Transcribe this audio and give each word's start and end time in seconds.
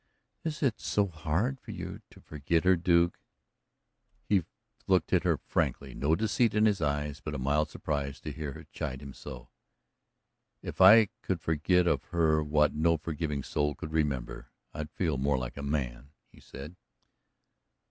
"Is 0.43 0.63
it 0.63 0.79
so 0.79 1.05
hard 1.05 1.59
for 1.59 1.69
you 1.69 2.01
to 2.09 2.19
forget 2.21 2.63
her, 2.63 2.75
Duke?" 2.75 3.19
He 4.27 4.45
looked 4.87 5.13
at 5.13 5.21
her 5.23 5.37
frankly, 5.37 5.93
no 5.93 6.15
deceit 6.15 6.55
in 6.55 6.65
his 6.65 6.81
eyes, 6.81 7.19
but 7.19 7.35
a 7.35 7.37
mild 7.37 7.69
surprise 7.69 8.19
to 8.21 8.31
hear 8.31 8.53
her 8.53 8.63
chide 8.71 9.03
him 9.03 9.13
so. 9.13 9.49
"If 10.63 10.81
I 10.81 11.09
could 11.21 11.39
forget 11.39 11.85
of 11.85 12.03
her 12.05 12.43
what 12.43 12.73
no 12.73 12.97
forgiving 12.97 13.43
soul 13.43 13.75
should 13.79 13.91
remember, 13.93 14.47
I'd 14.73 14.89
feel 14.89 15.19
more 15.19 15.37
like 15.37 15.55
a 15.55 15.61
man," 15.61 16.09
he 16.31 16.39
said. 16.39 16.77